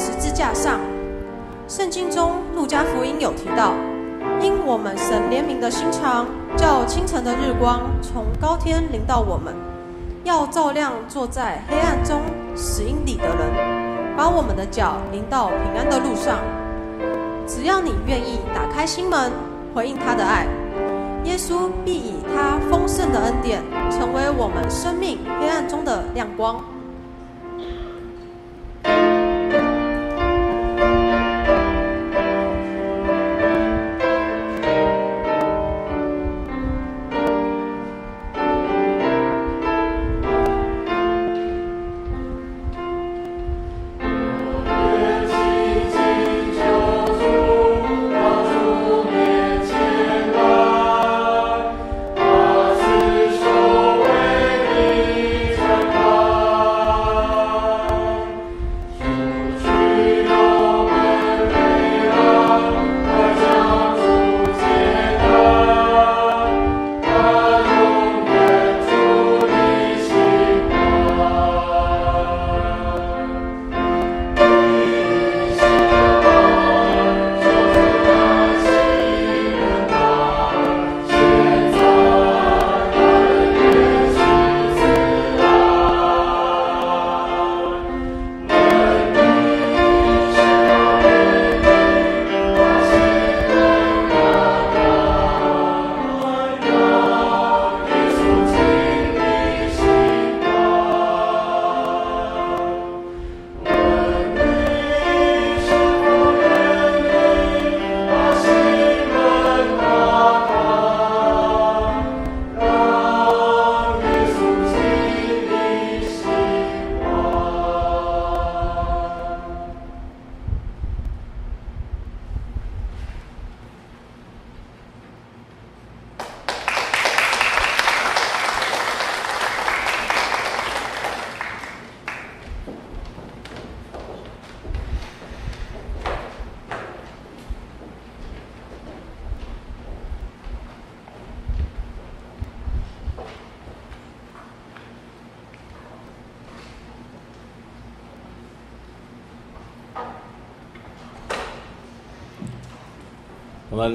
[0.00, 0.80] 十字架上。
[1.68, 3.74] 圣经中路加福音有提到，
[4.40, 9.54] 因我们神怜悯的心肠，叫清晨的日光从高天临到我们，
[10.24, 12.22] 要照亮坐在黑暗中
[12.56, 16.38] 死荫里的人，把我们的脚领到平安的路上。
[17.46, 19.30] 只要你愿意打开心门，
[19.74, 20.46] 回应他的爱，
[21.24, 26.56] 耶稣必以他丰盛的恩典，成为我们生命黑暗中的亮光。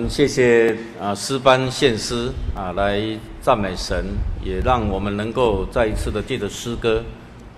[0.10, 3.02] 谢谢啊诗班献诗啊来
[3.42, 4.06] 赞美神，
[4.44, 7.04] 也让我们能够再一次的借着诗歌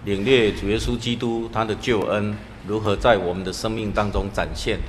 [0.06, 2.36] 领略主耶稣基督他的救恩
[2.68, 4.80] 如何在我们的生命当中展现。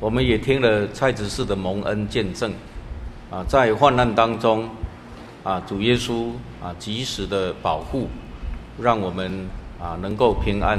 [0.00, 2.52] 我们也听了蔡执事的蒙恩见证
[3.30, 4.68] 啊，在患难当中
[5.42, 6.30] 啊主耶稣
[6.62, 8.08] 啊及时的保护，
[8.80, 9.46] 让我们
[9.80, 10.78] 啊能够平安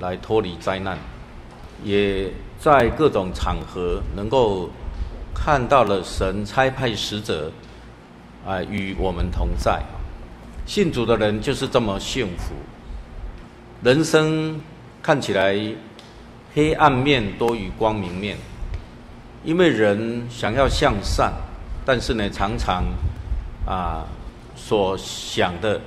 [0.00, 0.98] 来脱离灾难，
[1.84, 4.70] 也在各种场合能够。
[5.40, 7.50] 看到了神差派使者，
[8.44, 9.80] 啊，与我们同在。
[10.66, 12.54] 信主的人就是这么幸福。
[13.82, 14.60] 人生
[15.02, 15.56] 看起来
[16.54, 18.36] 黑暗面多于光明面，
[19.42, 21.32] 因为人想要向善，
[21.86, 22.84] 但是呢，常常
[23.64, 24.04] 啊
[24.54, 25.80] 所想的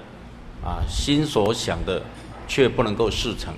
[0.64, 2.02] 啊心所想的
[2.48, 3.54] 却不能够事成，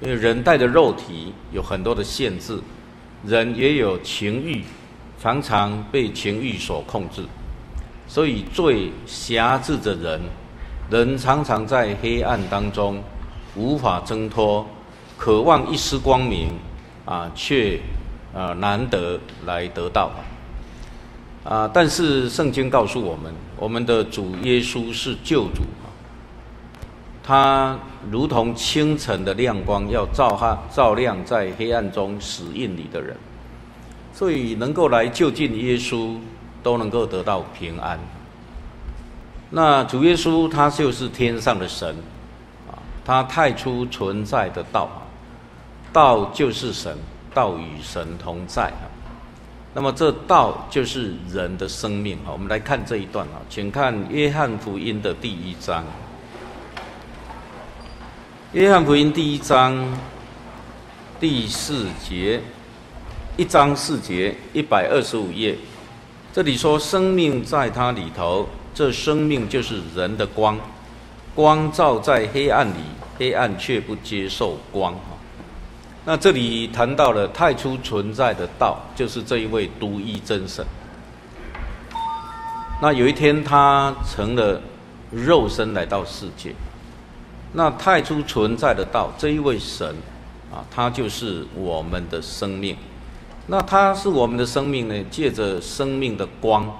[0.00, 2.58] 因为人带着肉体有很多的限制，
[3.24, 4.64] 人也有情欲。
[5.20, 7.24] 常常被情欲所控制，
[8.06, 10.20] 所以最辖制的人，
[10.90, 13.02] 人常常在黑暗当中
[13.56, 14.64] 无法挣脱，
[15.16, 16.50] 渴望一丝光明，
[17.04, 17.80] 啊，却
[18.32, 20.12] 啊难得来得到，
[21.42, 25.62] 啊，但是圣经告诉我们，我们的主耶稣是救主，
[27.24, 27.76] 他
[28.08, 33.16] 如同清晨的亮光，要照哈照亮在黑暗中死荫里的人。
[34.18, 36.16] 所以能够来就近耶稣，
[36.60, 37.96] 都能够得到平安。
[39.48, 41.94] 那主耶稣他就是天上的神，
[42.68, 44.90] 啊，他太初存在的道，
[45.92, 46.98] 道就是神，
[47.32, 48.90] 道与神同在啊。
[49.72, 52.32] 那么这道就是人的生命啊。
[52.32, 55.84] 我们来看这一段啊，请看约翰福音的第一章。
[58.50, 59.86] 约翰福音第一章
[61.20, 62.42] 第四节。
[63.38, 65.56] 一章四节，一百二十五页，
[66.32, 70.58] 这里说生命在它里头，这生命就是人的光，
[71.36, 72.80] 光照在黑暗里，
[73.16, 74.92] 黑暗却不接受光。
[76.04, 80.66] 那这里谈到了太初存在的道，就是这一位独一真神。
[82.82, 84.60] 那有一天他成了
[85.12, 86.52] 肉身来到世界。
[87.52, 89.94] 那太初存在的道，这一位神
[90.52, 92.76] 啊，他就是我们的生命。
[93.50, 96.70] 那他是我们的生命呢，借着生命的光，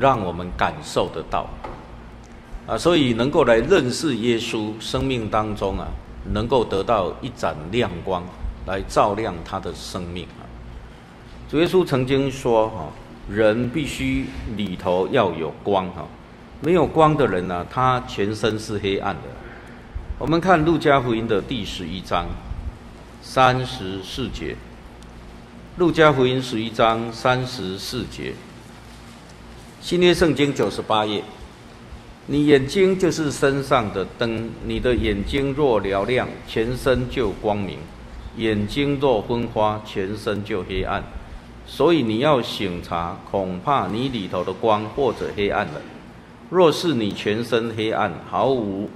[0.00, 1.46] 让我们感受得到。
[2.66, 5.86] 啊，所以能够来认识耶稣，生命当中啊，
[6.32, 8.24] 能够得到一盏亮光，
[8.66, 10.42] 来照亮他的生命啊。
[11.50, 12.88] 主耶稣曾经说：“哈，
[13.30, 14.24] 人必须
[14.56, 16.06] 里头要有光哈，
[16.62, 19.28] 没有光的人呢，他全身是黑暗的。”
[20.18, 22.24] 我们看路加福音的第十一章
[23.20, 24.56] 三十四节。
[25.78, 28.32] 路加福音十一章三十四节，
[29.82, 31.22] 新约圣经九十八页。
[32.28, 37.76] 你眼睛就是身上的灯，你的眼睛若嘹亮，全身就光明；
[38.38, 41.04] 眼睛若昏花，全身就黑暗。
[41.66, 45.82] 所以你要省察，恐怕你里头的光或者黑暗了。
[46.48, 48.88] 若是你全身黑暗，毫无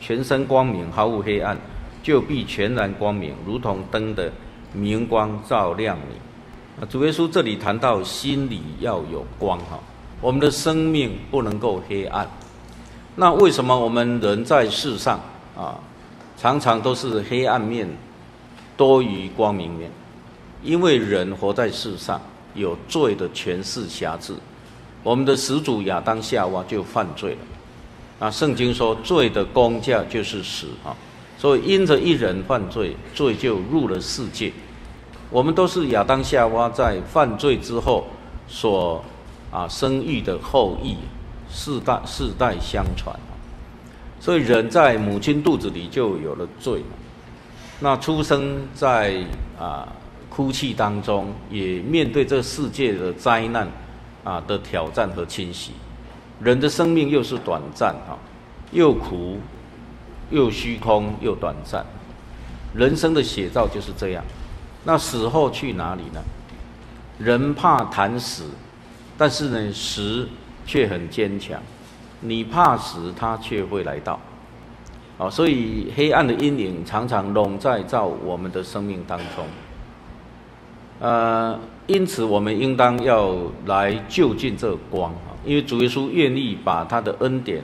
[0.00, 1.58] 全身光明，毫无黑暗，
[2.02, 4.32] 就必全然光明，如同灯的
[4.72, 6.82] 明光照亮你。
[6.82, 9.78] 啊，主耶稣这里谈到心里要有光哈，
[10.20, 12.26] 我们的生命不能够黑暗。
[13.14, 15.20] 那为什么我们人在世上
[15.54, 15.78] 啊，
[16.38, 17.86] 常常都是黑暗面
[18.76, 19.90] 多于光明面？
[20.62, 22.20] 因为人活在世上
[22.54, 24.32] 有罪的权势辖制，
[25.02, 28.26] 我们的始祖亚当夏娃就犯罪了。
[28.26, 30.96] 啊，圣经说罪的工价就是死啊，
[31.42, 34.52] 所以因着一人犯罪，罪就入了世界。
[35.28, 38.06] 我们都是亚当夏娃在犯罪之后
[38.46, 39.04] 所
[39.50, 40.94] 啊生育的后裔。
[41.54, 43.14] 世代世代相传，
[44.18, 46.82] 所以人在母亲肚子里就有了罪。
[47.78, 49.22] 那出生在
[49.58, 49.86] 啊
[50.30, 53.68] 哭泣当中，也面对这世界的灾难
[54.24, 55.72] 啊的挑战和侵袭。
[56.40, 58.16] 人的生命又是短暂啊，
[58.70, 59.36] 又苦
[60.32, 61.86] 又虚空又短暂。
[62.74, 64.24] 人生的写照就是这样。
[64.84, 66.20] 那死后去哪里呢？
[67.18, 68.46] 人怕谈死，
[69.16, 70.28] 但是呢死。
[70.64, 71.60] 却很坚强，
[72.20, 74.16] 你怕死，他却会来到。
[75.18, 79.44] 啊，所以黑暗的阴影常常笼罩在我们的生命当中。
[81.00, 81.58] 呃，
[81.88, 83.34] 因此我们应当要
[83.66, 85.12] 来就近这光，
[85.44, 87.60] 因为主耶稣愿意把他的恩典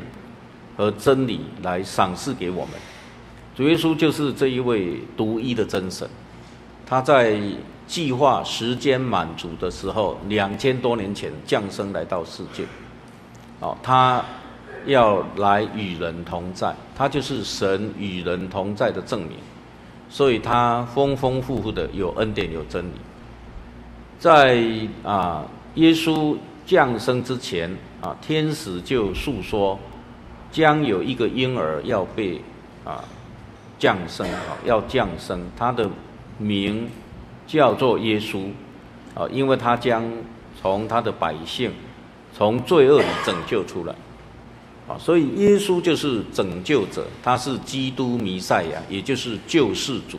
[0.78, 2.74] 和真理来赏赐给我们。
[3.56, 6.08] 主耶稣就是这一位独一的真神，
[6.86, 7.36] 他在
[7.88, 12.62] 计划时间满足的时候，两千多年前降生来到世界。
[13.58, 14.24] 哦，他
[14.86, 19.32] 要来与人同在，他就是神与人同在的证明，
[20.08, 22.92] 所以他丰丰富富的有恩典有真理。
[24.20, 24.64] 在
[25.02, 29.76] 啊，耶稣降生之前啊，天使就述说，
[30.50, 32.40] 将有一个婴儿要被
[32.84, 33.04] 啊
[33.78, 35.88] 降生啊，要降生，他的
[36.38, 36.88] 名
[37.46, 38.50] 叫做耶稣
[39.14, 40.04] 啊，因为他将
[40.60, 41.72] 从他的百姓。
[42.36, 43.92] 从罪恶里拯救出来，
[44.86, 50.18] 啊，所以耶稣就是拯救者，他是基督弥赛亚，也就是救世主，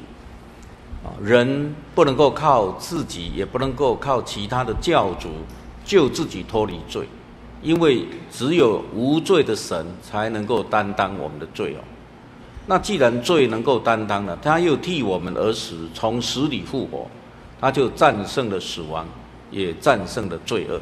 [1.02, 5.30] 啊，人不能够靠自己，也不能够靠其他的教主
[5.86, 7.08] 救自己脱离罪，
[7.62, 11.84] 因为只有无罪的神才能够担当我们的罪哦。
[12.66, 17.08] 那既然罪能够担当了，他又替我们而死，从死里复活，
[17.60, 19.06] 他就战胜了死亡，
[19.50, 20.80] 也战胜了罪恶。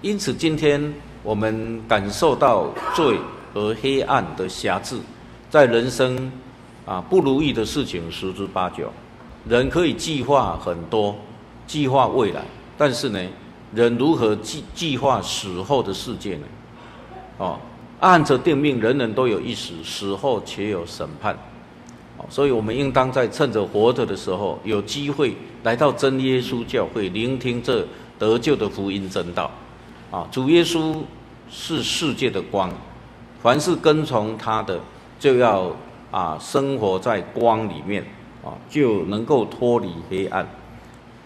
[0.00, 0.92] 因此，今天
[1.22, 3.18] 我们感受到罪
[3.52, 4.96] 和黑暗的辖制，
[5.50, 6.32] 在人生
[6.86, 8.90] 啊不如意的事情十之八九。
[9.46, 11.14] 人可以计划很多，
[11.66, 12.42] 计划未来，
[12.76, 13.20] 但是呢，
[13.74, 16.46] 人如何计计划死后的世界呢？
[17.38, 17.58] 哦，
[18.00, 21.36] 按着定命，人人都有一死，死后且有审判。
[22.16, 27.86] 哦，所以我们应当在趁着活着的时候，有机会来到真耶稣教会，聆听这
[28.18, 29.50] 得救的福音真道。
[30.10, 30.96] 啊，主耶稣
[31.50, 32.72] 是世界的光，
[33.42, 34.80] 凡是跟从他的，
[35.20, 35.70] 就要
[36.10, 38.02] 啊生活在光里面，
[38.42, 40.48] 啊就能够脱离黑暗。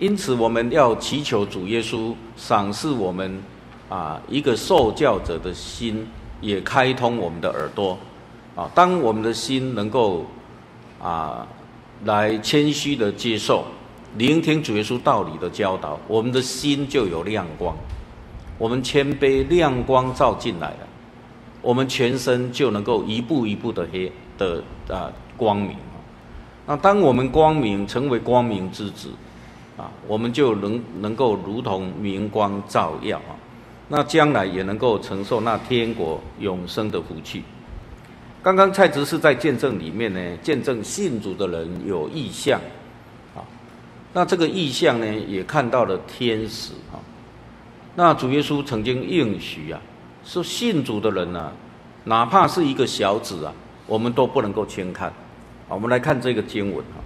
[0.02, 3.40] 因此，我们要祈求主耶稣赏赐我们
[3.88, 6.04] 啊一个受教者的心，
[6.40, 7.96] 也开通我们的耳朵。
[8.56, 10.26] 啊，当我们的心能够
[11.00, 11.46] 啊
[12.04, 13.64] 来谦虚的接受、
[14.16, 17.72] 聆听主耶稣道理的教导，我们的心就有亮光。
[18.58, 20.88] 我们谦卑，亮光照进来了，
[21.62, 25.76] 我们全身就能够一步一步的黑的啊光明。
[26.66, 29.08] 那当我们光明成为光明之子，
[29.76, 33.32] 啊，我们就能能够如同明光照耀啊，
[33.88, 37.42] 那将来也能够承受那天国永生的福气。
[38.42, 42.60] 刚刚蔡执事在见证里面呢，见证信主的人有异象，
[43.36, 43.40] 啊，
[44.12, 46.98] 那这个异象呢，也看到了天使啊。
[47.94, 49.80] 那主耶稣曾经应许啊，
[50.24, 51.52] 说信主的人啊，
[52.04, 53.52] 哪怕是一个小子啊，
[53.86, 55.12] 我们都不能够轻看。
[55.68, 56.98] 我们来看这个经文啊，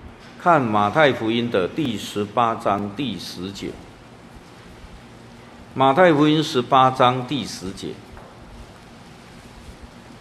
[0.46, 3.70] 看马太福音的第十八章第十节。
[5.74, 7.88] 马太福音十八章第十节，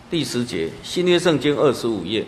[0.10, 2.26] 第十节新约圣经二十五页，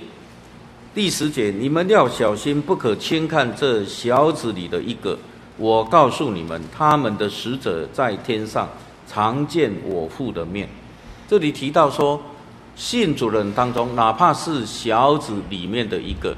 [0.93, 5.17] 第十节，你们要小心，不可轻看这小子里的一个。
[5.57, 8.69] 我告诉你们，他们的使者在天上
[9.07, 10.69] 常见我父的面。
[11.27, 12.21] 这里提到说，
[12.75, 16.37] 信主人当中，哪怕是小子里面的一个，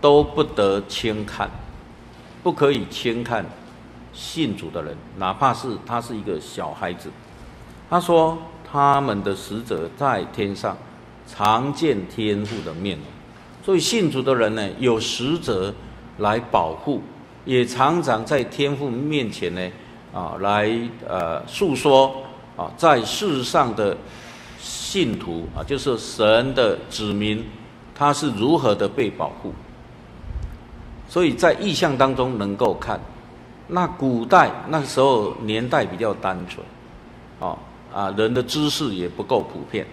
[0.00, 1.50] 都不得轻看，
[2.42, 3.44] 不可以轻看
[4.12, 7.10] 信主的人，哪怕是他是一个小孩子。
[7.88, 8.36] 他说，
[8.70, 10.76] 他们的使者在天上
[11.26, 12.98] 常见天父的面。
[13.64, 15.74] 所以信主的人呢，有使者
[16.18, 17.02] 来保护。
[17.44, 19.70] 也常常在天父面前呢，
[20.12, 20.68] 啊，来
[21.08, 22.12] 呃诉说
[22.56, 23.96] 啊，在世上的
[24.58, 27.44] 信徒啊，就是神的子民，
[27.94, 29.54] 他是如何的被保护。
[31.08, 33.00] 所以在意象当中能够看，
[33.68, 36.64] 那古代那时候年代比较单纯，
[37.40, 37.56] 啊
[37.92, 39.86] 啊，人的知识也不够普遍，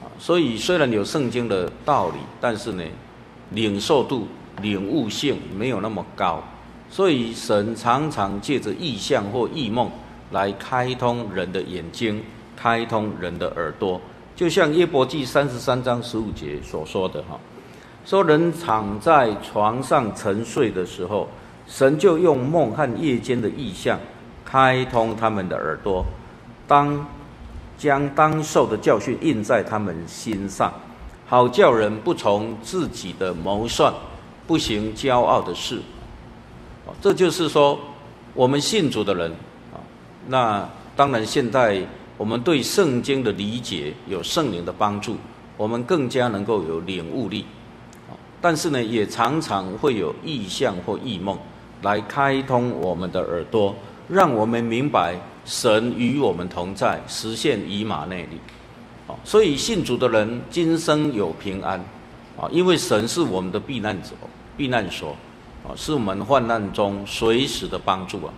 [0.00, 2.84] 啊，所以虽然有圣经的道理，但是呢，
[3.50, 4.26] 领受度、
[4.60, 6.42] 领悟性没有那么高。
[6.90, 9.90] 所以神常常借着意象或异梦
[10.30, 12.22] 来开通人的眼睛，
[12.54, 13.98] 开通人的耳朵，
[14.36, 17.40] 就像耶伯记三十三章十五节所说的哈，
[18.04, 21.28] 说人躺在床上沉睡的时候，
[21.66, 23.98] 神就用梦和夜间的异象
[24.44, 26.04] 开通他们的耳朵，
[26.66, 27.06] 当
[27.78, 30.72] 将当受的教训印在他们心上，
[31.26, 33.92] 好叫人不从自己的谋算，
[34.46, 35.80] 不行骄傲的事。
[37.00, 37.78] 这就是说，
[38.34, 39.30] 我们信主的人
[39.72, 39.78] 啊，
[40.26, 41.80] 那当然现在
[42.18, 45.16] 我们对圣经的理解有圣灵的帮助，
[45.56, 47.46] 我们更加能够有领悟力。
[48.42, 51.38] 但是呢，也常常会有异象或异梦
[51.80, 53.74] 来开通我们的耳朵，
[54.08, 55.14] 让我们明白
[55.46, 58.36] 神与我们同在，实现以马内利。
[59.06, 61.78] 啊所以信主的人今生有平安
[62.36, 64.14] 啊，因为神是我们的避难所，
[64.56, 65.16] 避难所。
[65.64, 68.34] 啊，是我们患难中随时的帮助啊！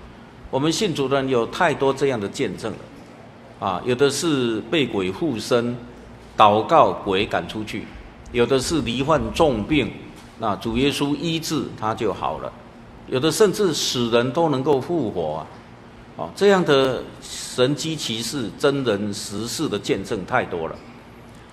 [0.50, 5.74] 我们信主的人有太多这样的见证了，啊，有的是被鬼附身，
[6.36, 7.80] 祷告鬼赶出去；
[8.34, 9.88] 有的是罹患重病，
[10.40, 12.50] 那主耶稣医治他就好了；
[13.06, 15.46] 有的甚至死人都能够复活啊！
[16.24, 20.74] 啊，这样的神迹奇事、真人实事的见证太多了。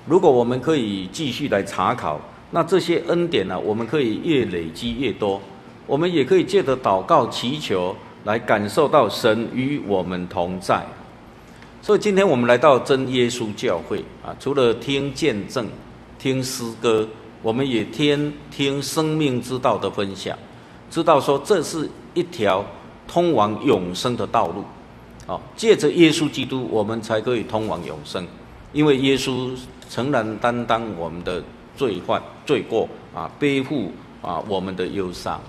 [0.07, 2.19] 如果我们可以继续来查考，
[2.49, 5.39] 那这些恩典呢，我们可以越累积越多。
[5.85, 10.83] 我们也可以借着祷告祈求来感受到神与我们同在，
[11.79, 15.67] 所以今天我们来到真耶稣教会啊，除了听见证、
[16.21, 17.07] 听诗歌，
[17.41, 20.37] 我们也听听生命之道的分享，
[20.91, 22.63] 知道说这是一条
[23.07, 24.63] 通往永生的道路。
[25.25, 28.23] 哦，借着耶稣基督，我们才可以通往永生，
[28.71, 29.49] 因为耶稣
[29.89, 31.41] 诚然担当我们的
[31.75, 33.91] 罪患、罪过啊，背负
[34.21, 35.41] 啊我们的忧伤。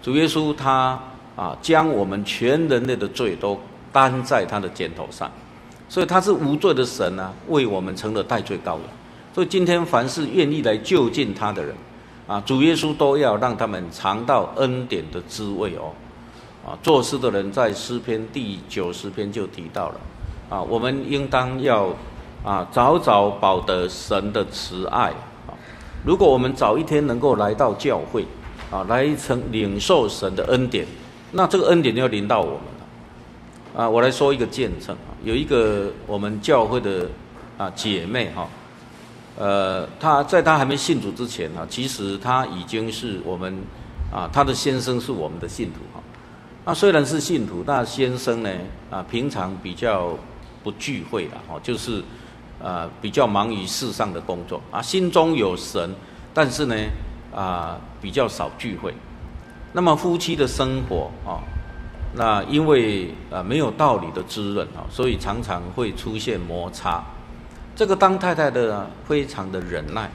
[0.00, 0.96] 主耶稣他
[1.34, 3.58] 啊，将我们全人类的罪都
[3.92, 5.28] 担在他的肩头上，
[5.88, 8.82] 所以他是无罪的神啊，为我们成了代罪羔羊。
[9.36, 11.74] 所以今天凡是愿意来就近他的人，
[12.26, 15.92] 啊，主耶稣都要让他们尝到恩典的滋味哦。
[16.66, 20.00] 啊，做事的人在诗篇第九十篇就提到了，
[20.48, 21.94] 啊，我们应当要
[22.42, 25.10] 啊早早保得神的慈爱
[25.46, 25.52] 啊。
[26.02, 28.24] 如果我们早一天能够来到教会。
[28.68, 30.84] 啊，来成领受神的恩典，
[31.30, 33.82] 那这个恩典就要临到我们了。
[33.84, 37.06] 啊，我来说一个见证啊，有一个我们教会的
[37.56, 38.48] 啊姐妹哈，
[39.38, 43.56] 呃，她在她还没信主之前啊，其实她已经是我们
[44.12, 46.02] 啊，她的先生是我们的信徒哈。
[46.64, 48.50] 那虽然是信徒，但先生呢
[48.90, 50.16] 啊，平常比较
[50.62, 52.02] 不聚会的哈，就是
[52.62, 55.94] 啊比较忙于世上的工作啊，心中有神，
[56.34, 56.74] 但是呢。
[57.34, 58.94] 啊，比较少聚会。
[59.70, 61.36] 那么夫妻的生活啊，
[62.14, 67.04] 那因为啊没有道理的滋润啊，所以常常会出现摩擦。
[67.76, 70.10] 这个当太太的非常的忍耐，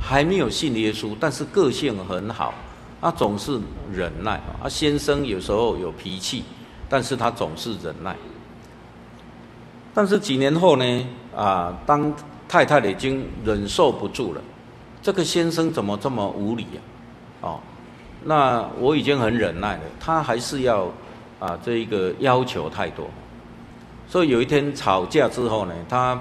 [0.00, 2.52] 还没有信耶稣，但是个性很好，
[3.00, 3.56] 他总是
[3.92, 4.68] 忍耐啊。
[4.68, 6.42] 先生有时候有脾气，
[6.88, 8.16] 但是他总是忍耐。
[9.94, 12.12] 但是几年后呢，啊，当
[12.48, 14.40] 太太已经忍受不住了，
[15.00, 16.78] 这个先生怎么这么无理啊？
[17.42, 17.60] 哦，
[18.24, 20.90] 那我已经很忍耐了，他还是要
[21.38, 23.06] 啊，这一个要求太多。
[24.08, 26.20] 所以有一天吵架之后呢，他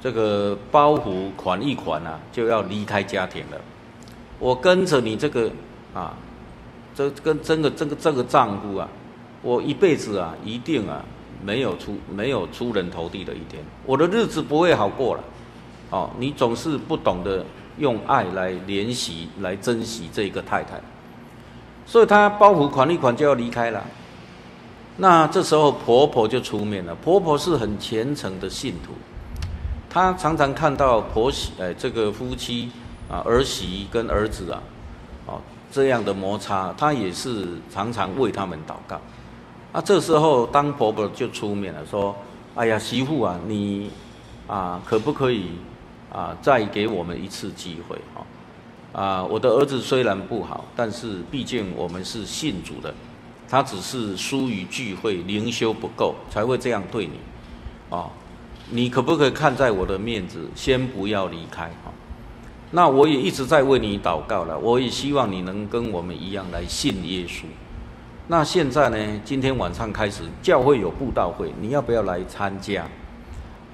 [0.00, 3.60] 这个包袱款一款啊，就要离开家庭了。
[4.38, 5.50] 我跟着你这个
[5.94, 6.14] 啊，
[6.94, 8.88] 这跟这个这个这个丈夫啊，
[9.42, 11.04] 我一辈子啊，一定啊，
[11.44, 15.24] 没有出没有出人头地的一天，我的日子不会好过了。
[15.90, 17.44] 哦，你总是不懂得
[17.78, 20.80] 用爱来怜惜、来珍惜这个太太，
[21.84, 23.84] 所以他包袱款一款就要离开了。
[24.96, 26.94] 那这时候婆婆就出面了。
[26.94, 28.92] 婆婆是很虔诚的信徒，
[29.90, 32.70] 他常常看到婆媳哎这个夫妻
[33.10, 34.62] 啊儿媳跟儿子啊，
[35.26, 35.40] 哦
[35.72, 39.00] 这样的摩擦，他也是常常为他们祷告。
[39.72, 42.16] 啊，这时候当婆婆就出面了，说
[42.56, 43.90] ：“哎呀，媳妇啊，你
[44.48, 45.46] 啊可不可以
[46.12, 48.26] 啊再给我们一次机会啊？
[48.92, 52.94] 啊，我的儿子虽然不好，但是毕竟我们是信主的。”
[53.48, 57.14] 他只是疏于聚会，灵修不够，才会这样对你，
[57.90, 58.08] 啊，
[58.70, 61.92] 你可不可以看在我的面子，先不要离开哈？
[62.70, 67.42] 那我也一直在为你祷告了，我也希望你能跟我们一样来信耶稣。
[68.28, 69.20] 那现在呢？
[69.24, 72.86] 今天晚上开始，教会有布道会，你要不要来参加？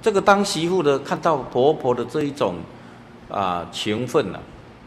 [0.00, 2.54] 这个当媳妇的看到婆婆的这一种
[3.30, 4.40] 啊情分呢，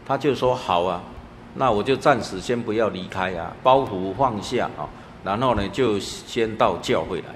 [0.04, 1.00] 他就说好啊。
[1.54, 4.88] 那我就暂时先不要离开啊，包袱放下啊，
[5.22, 7.26] 然后呢，就先到教会来。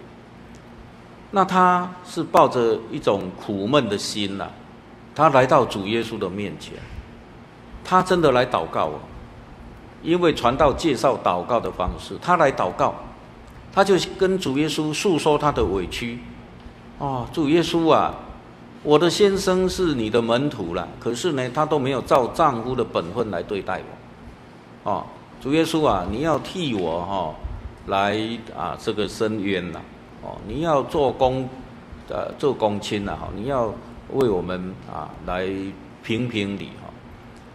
[1.37, 4.51] 那他是抱着一种苦闷的心呐、啊，
[5.17, 6.75] 他来到主耶稣的面前，
[7.85, 9.01] 他真的来祷告哦，
[10.01, 12.95] 因为传道介绍祷告的方式，他来祷告，
[13.73, 16.21] 他就跟主耶稣诉说他的委屈。
[16.99, 18.15] 哦，主耶稣啊，
[18.85, 23.81] 我的先生是你的门徒了，可是呢，他都没有照丈夫的本分来对待
[24.85, 24.93] 我。
[24.93, 25.05] 哦，
[25.41, 27.35] 主耶稣啊，你要替我哈、哦、
[27.89, 28.17] 来
[28.57, 29.81] 啊这个伸冤呐，
[30.25, 31.47] 哦，你要做公，
[32.09, 33.73] 呃做公亲呐哈，你要
[34.15, 35.47] 为我们啊来
[36.03, 36.89] 评评理哈。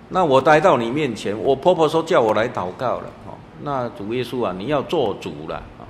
[0.09, 5.81] 那我来到你面前，我婆婆说叫我来祷告了，哦，那主耶稣啊，你要做主了啊，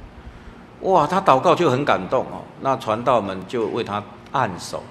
[0.82, 4.82] 哇，他祷告就很感动哦，那传道们就为他按手，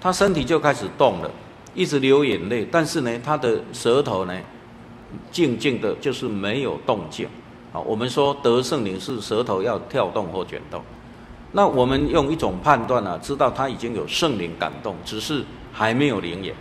[0.00, 1.30] 他身体就开始动了，
[1.74, 4.34] 一直流眼泪，但是呢，他的舌头呢？
[5.30, 7.28] 静静的，就是没有动静。
[7.74, 10.80] 啊，我们说得圣灵是舌头要跳动或卷动。
[11.50, 16.54] 那我们用一种判断啊，知道他已经有圣灵感动，只是还没有灵验。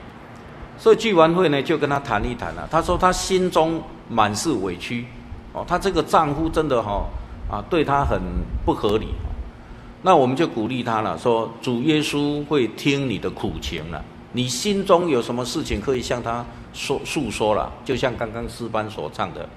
[0.75, 2.67] 所以聚完会呢，就跟他谈一谈了。
[2.71, 5.05] 他说他心中满是委屈。
[5.53, 7.05] 哦，他这个丈夫真的哈
[7.47, 8.19] 啊，对他很
[8.65, 9.09] 不合理。
[10.01, 14.03] 那我们就鼓励他了，说主耶稣会听你的苦情了。
[14.31, 16.43] 你心中有什么事情可以向他
[16.73, 17.71] 说诉说了？
[17.85, 19.47] 就像刚刚诗班所唱的，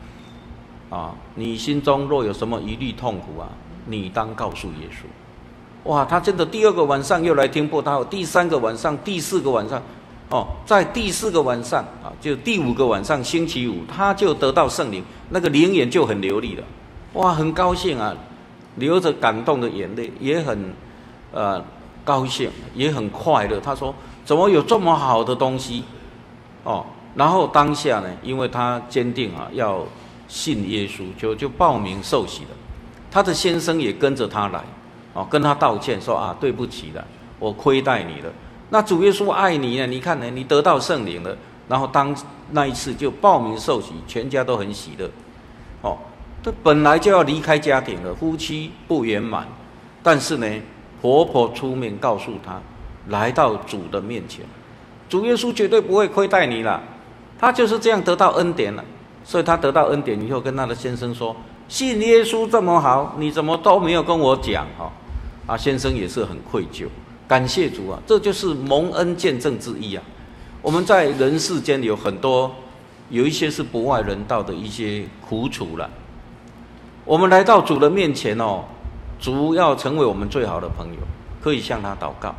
[0.91, 3.49] 啊，你心中若有什么疑虑痛苦啊，
[3.87, 5.91] 你当告诉耶稣。
[5.91, 9.83] 哇，他真的第二个晚上又来听布道，第三个晚上、第四个晚上，
[10.31, 16.65] 哦，在第四个晚上啊，就第五个晚上星期五，他就得到圣灵，那个灵眼就很流利了，
[17.15, 18.15] 哇，很高兴啊，
[18.77, 20.75] 流着感动的眼泪，也很
[21.33, 21.65] 呃
[22.05, 23.61] 高兴，也很快乐。
[23.61, 23.95] 他说。
[24.27, 25.85] 怎么有这么好的东西？
[26.65, 26.85] 哦，
[27.15, 29.87] 然后当下呢，因为他坚定啊，要
[30.29, 32.51] 信耶稣，就就报名受洗了。
[33.11, 34.63] 他的先生也跟着他来，
[35.13, 37.05] 哦，跟他道歉说啊，对不起了，
[37.39, 38.33] 我亏待你了。
[38.71, 39.87] 那主耶稣爱你呢？
[39.87, 41.37] 你看呢，你得到圣灵了。
[41.69, 42.15] 然后当
[42.51, 45.11] 那一次就报名受洗，全家都很喜乐。
[45.83, 45.99] 哦，
[46.43, 49.47] 他本来就要离开家庭了，夫妻不圆满，
[50.03, 50.47] 但是呢，
[51.01, 52.61] 婆婆出面告诉他。
[53.09, 54.45] 来到主的面前，
[55.09, 56.83] 主耶稣绝对不会亏待你了，
[57.39, 58.85] 他就是这样得到恩典了。
[59.29, 61.35] 所以他得到恩典以后，跟他的先生说
[61.67, 64.89] ：“信耶稣这么好，你怎么都没有跟我讲？”哈，
[65.49, 66.87] 啊，先生也是很愧疚，
[67.27, 70.03] 感谢主啊，这就是蒙恩见证之一啊。
[70.63, 72.55] 我们在人世间有很多，
[73.11, 75.91] 有一些是不外人道的一些苦楚了。
[77.05, 78.63] 我们来到主的面前哦，
[79.19, 81.01] 主要成为我们最好的朋友，
[81.43, 82.33] 可以向他祷告。